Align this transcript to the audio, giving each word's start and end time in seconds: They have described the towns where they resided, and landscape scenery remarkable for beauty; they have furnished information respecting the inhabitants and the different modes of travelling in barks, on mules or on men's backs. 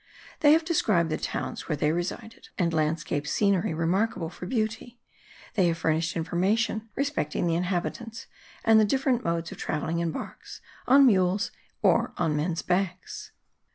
They 0.39 0.53
have 0.53 0.65
described 0.65 1.11
the 1.11 1.17
towns 1.17 1.69
where 1.69 1.75
they 1.75 1.91
resided, 1.91 2.49
and 2.57 2.73
landscape 2.73 3.27
scenery 3.27 3.71
remarkable 3.71 4.31
for 4.31 4.47
beauty; 4.47 4.99
they 5.53 5.67
have 5.67 5.77
furnished 5.77 6.15
information 6.17 6.89
respecting 6.95 7.45
the 7.45 7.53
inhabitants 7.53 8.25
and 8.65 8.79
the 8.79 8.83
different 8.85 9.23
modes 9.23 9.51
of 9.51 9.59
travelling 9.59 9.99
in 9.99 10.09
barks, 10.09 10.59
on 10.87 11.05
mules 11.05 11.51
or 11.83 12.13
on 12.17 12.35
men's 12.35 12.63
backs. 12.63 13.31